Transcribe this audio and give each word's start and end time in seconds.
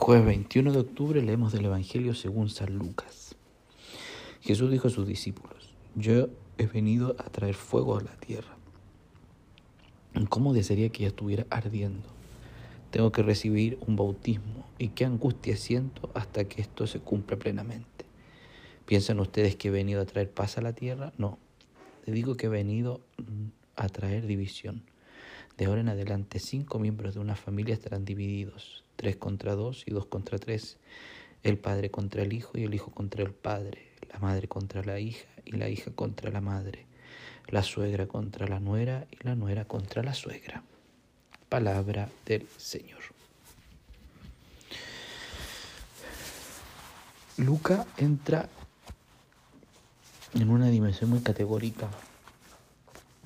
Jueves 0.00 0.24
21 0.24 0.72
de 0.72 0.78
octubre 0.78 1.20
leemos 1.20 1.52
del 1.52 1.66
Evangelio 1.66 2.14
según 2.14 2.48
San 2.48 2.74
Lucas. 2.74 3.36
Jesús 4.40 4.70
dijo 4.70 4.88
a 4.88 4.90
sus 4.90 5.06
discípulos, 5.06 5.74
yo 5.94 6.30
he 6.56 6.64
venido 6.64 7.14
a 7.18 7.24
traer 7.24 7.54
fuego 7.54 7.98
a 7.98 8.02
la 8.02 8.16
tierra. 8.16 8.56
¿Cómo 10.30 10.54
desearía 10.54 10.88
que 10.88 11.02
ya 11.02 11.08
estuviera 11.08 11.46
ardiendo? 11.50 12.08
Tengo 12.90 13.12
que 13.12 13.22
recibir 13.22 13.78
un 13.86 13.96
bautismo 13.96 14.66
y 14.78 14.88
qué 14.88 15.04
angustia 15.04 15.54
siento 15.58 16.10
hasta 16.14 16.44
que 16.44 16.62
esto 16.62 16.86
se 16.86 17.00
cumpla 17.00 17.38
plenamente. 17.38 18.06
¿Piensan 18.86 19.20
ustedes 19.20 19.54
que 19.54 19.68
he 19.68 19.70
venido 19.70 20.00
a 20.00 20.06
traer 20.06 20.30
paz 20.30 20.56
a 20.56 20.62
la 20.62 20.72
tierra? 20.72 21.12
No, 21.18 21.38
les 22.06 22.14
digo 22.14 22.36
que 22.36 22.46
he 22.46 22.50
venido 22.50 23.02
a 23.76 23.90
traer 23.90 24.26
división. 24.26 24.82
De 25.58 25.66
ahora 25.66 25.82
en 25.82 25.90
adelante, 25.90 26.38
cinco 26.38 26.78
miembros 26.78 27.12
de 27.12 27.20
una 27.20 27.36
familia 27.36 27.74
estarán 27.74 28.06
divididos, 28.06 28.82
tres 29.00 29.16
contra 29.16 29.54
dos 29.54 29.84
y 29.86 29.92
dos 29.92 30.04
contra 30.04 30.38
tres, 30.38 30.76
el 31.42 31.56
padre 31.56 31.90
contra 31.90 32.20
el 32.20 32.34
hijo 32.34 32.58
y 32.58 32.64
el 32.64 32.74
hijo 32.74 32.90
contra 32.90 33.22
el 33.22 33.32
padre, 33.32 33.88
la 34.12 34.18
madre 34.18 34.46
contra 34.46 34.84
la 34.84 35.00
hija 35.00 35.26
y 35.46 35.52
la 35.52 35.70
hija 35.70 35.90
contra 35.94 36.30
la 36.30 36.42
madre, 36.42 36.84
la 37.48 37.62
suegra 37.62 38.06
contra 38.06 38.46
la 38.46 38.60
nuera 38.60 39.06
y 39.10 39.26
la 39.26 39.34
nuera 39.36 39.64
contra 39.64 40.02
la 40.02 40.12
suegra. 40.12 40.62
Palabra 41.48 42.10
del 42.26 42.46
Señor. 42.58 43.00
Luca 47.38 47.86
entra 47.96 48.50
en 50.34 50.50
una 50.50 50.68
dimensión 50.68 51.08
muy 51.08 51.20
categórica 51.20 51.88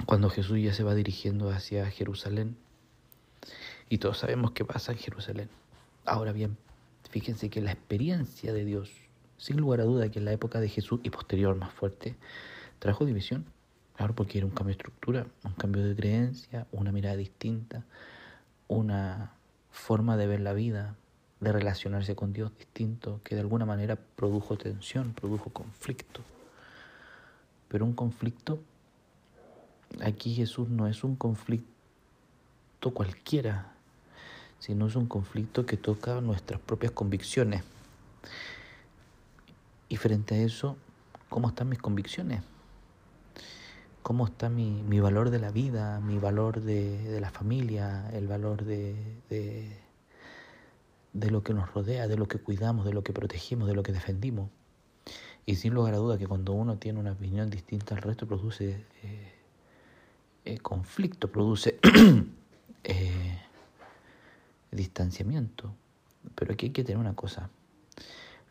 cuando 0.06 0.30
Jesús 0.30 0.60
ya 0.62 0.72
se 0.72 0.84
va 0.84 0.94
dirigiendo 0.94 1.50
hacia 1.50 1.91
Jerusalén. 1.91 2.56
Y 3.88 3.98
todos 3.98 4.18
sabemos 4.18 4.52
qué 4.52 4.64
pasa 4.64 4.92
en 4.92 4.98
Jerusalén. 4.98 5.50
Ahora 6.04 6.32
bien, 6.32 6.56
fíjense 7.10 7.48
que 7.48 7.60
la 7.60 7.72
experiencia 7.72 8.52
de 8.52 8.64
Dios, 8.64 8.90
sin 9.38 9.56
lugar 9.56 9.80
a 9.80 9.84
duda 9.84 10.10
que 10.10 10.19
en 10.19 10.24
la 10.24 10.33
época 10.33 10.60
de 10.60 10.69
Jesús 10.69 11.00
y 11.02 11.10
posterior 11.10 11.56
más 11.56 11.72
fuerte, 11.72 12.16
trajo 12.78 13.05
división. 13.05 13.47
Claro, 13.97 14.14
porque 14.14 14.38
era 14.38 14.47
un 14.47 14.52
cambio 14.52 14.75
de 14.75 14.78
estructura, 14.78 15.27
un 15.44 15.52
cambio 15.52 15.84
de 15.84 15.94
creencia, 15.94 16.66
una 16.72 16.91
mirada 16.91 17.16
distinta, 17.16 17.84
una 18.66 19.34
forma 19.70 20.16
de 20.16 20.27
ver 20.27 20.41
la 20.41 20.52
vida, 20.52 20.97
de 21.41 21.52
relacionarse 21.52 22.16
con 22.16 22.32
Dios 22.32 22.50
distinto, 22.58 23.20
que 23.22 23.36
de 23.36 23.42
alguna 23.42 23.64
manera 23.64 23.97
produjo 23.97 24.56
tensión, 24.56 25.12
produjo 25.14 25.50
conflicto. 25.50 26.22
Pero 27.69 27.84
un 27.84 27.94
conflicto 27.94 28.60
aquí 30.02 30.34
Jesús 30.34 30.69
no 30.69 30.88
es 30.88 31.05
un 31.05 31.16
conflicto 31.16 31.64
cualquiera, 32.92 33.73
sino 34.58 34.86
es 34.86 34.97
un 34.97 35.06
conflicto 35.06 35.66
que 35.66 35.77
toca 35.77 36.20
nuestras 36.20 36.60
propias 36.60 36.92
convicciones. 36.92 37.62
Y 39.88 39.97
frente 39.97 40.34
a 40.34 40.38
eso, 40.38 40.77
¿cómo 41.28 41.48
están 41.48 41.69
mis 41.69 41.78
convicciones? 41.78 42.42
¿Cómo 44.02 44.27
está 44.27 44.48
mi, 44.48 45.00
valor 45.00 45.30
de 45.30 45.38
la 45.38 45.50
vida, 45.50 46.00
mi 46.00 46.19
valor 46.19 46.60
de, 46.60 47.19
la 47.20 47.30
familia, 47.30 48.10
el 48.12 48.27
valor 48.27 48.64
de, 48.64 48.94
de, 49.30 49.78
de, 51.12 51.30
lo 51.30 51.42
que 51.42 51.55
nos 51.55 51.72
rodea, 51.72 52.06
de 52.06 52.16
lo 52.16 52.27
que 52.28 52.38
cuidamos, 52.38 52.84
de 52.84 52.92
lo 52.92 53.02
que 53.02 53.12
protegimos, 53.12 53.66
de 53.66 53.75
lo 53.75 53.82
que 53.82 53.92
defendimos? 53.92 54.50
Y 55.47 55.56
sin 55.56 55.75
lugar 55.75 55.94
a 55.94 55.98
duda 55.98 56.19
que 56.19 56.27
cuando 56.27 56.52
uno 56.52 56.78
tiene 56.78 57.00
una 57.00 57.12
opinión 57.12 57.50
distinta 57.50 57.94
al 57.94 58.02
resto 58.02 58.27
produce 58.27 58.84
eh, 59.02 59.32
eh, 60.44 60.58
conflicto, 60.58 61.30
produce 61.30 61.78
eh, 62.84 63.38
distanciamiento. 64.75 65.75
Pero 66.34 66.53
aquí 66.53 66.67
hay 66.67 66.72
que 66.72 66.84
tener 66.84 66.98
una 66.98 67.14
cosa. 67.14 67.50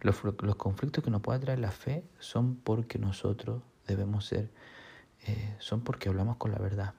Los, 0.02 0.18
conflictos 0.58 1.04
que 1.04 1.10
nos 1.10 1.22
puede 1.22 1.40
traer 1.40 1.60
la 1.60 1.72
fe 1.72 2.04
son 2.20 2.56
porque 2.56 3.00
nosotros 3.00 3.62
debemos 3.88 4.26
ser, 4.26 4.52
eh, 5.26 5.56
son 5.60 5.82
porque 5.82 6.10
hablamos 6.10 6.38
con 6.38 6.52
la 6.52 6.60
verdad. 6.60 6.94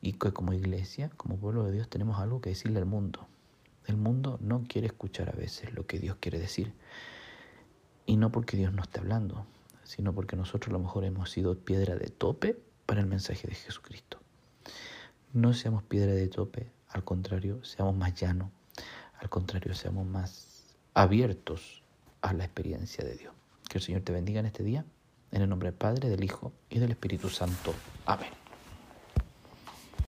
Y 0.00 0.14
que 0.14 0.32
como 0.32 0.54
iglesia, 0.54 1.10
como 1.16 1.36
pueblo 1.36 1.64
de 1.64 1.72
Dios, 1.72 1.88
tenemos 1.88 2.18
algo 2.18 2.40
que 2.40 2.50
decirle 2.50 2.78
al 2.78 2.86
mundo. 2.86 3.28
El 3.86 3.96
mundo 3.96 4.38
no 4.40 4.64
quiere 4.66 4.86
escuchar 4.86 5.28
a 5.28 5.32
veces 5.32 5.74
lo 5.74 5.86
que 5.86 5.98
Dios 5.98 6.16
quiere 6.20 6.38
decir. 6.38 6.72
Y 8.06 8.16
no 8.16 8.32
porque 8.32 8.56
Dios 8.56 8.72
no 8.72 8.82
esté 8.82 9.00
hablando, 9.00 9.46
sino 9.84 10.14
porque 10.14 10.36
nosotros 10.36 10.70
a 10.70 10.72
lo 10.72 10.78
mejor 10.78 11.04
hemos 11.04 11.30
sido 11.30 11.58
piedra 11.58 11.96
de 11.96 12.08
tope 12.08 12.56
para 12.86 13.00
el 13.00 13.06
mensaje 13.06 13.46
de 13.46 13.54
Jesucristo. 13.54 14.18
No 15.32 15.52
seamos 15.52 15.82
piedra 15.82 16.12
de 16.12 16.28
tope, 16.28 16.70
al 16.90 17.04
contrario, 17.04 17.62
seamos 17.64 17.94
más 17.94 18.14
llanos, 18.14 18.50
al 19.18 19.28
contrario, 19.28 19.74
seamos 19.74 20.06
más 20.06 20.76
abiertos 20.94 21.82
a 22.20 22.32
la 22.32 22.44
experiencia 22.44 23.04
de 23.04 23.16
Dios. 23.16 23.34
Que 23.68 23.78
el 23.78 23.84
Señor 23.84 24.02
te 24.02 24.12
bendiga 24.12 24.40
en 24.40 24.46
este 24.46 24.64
día, 24.64 24.84
en 25.30 25.42
el 25.42 25.48
nombre 25.48 25.68
del 25.68 25.78
Padre, 25.78 26.08
del 26.08 26.24
Hijo 26.24 26.52
y 26.68 26.78
del 26.78 26.90
Espíritu 26.90 27.28
Santo. 27.28 27.74
Amén. 28.06 28.39